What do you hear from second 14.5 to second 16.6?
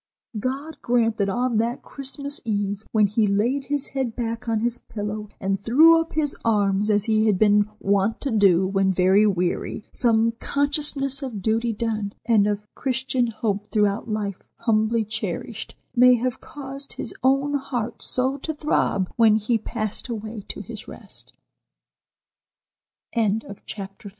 humbly cherished, may have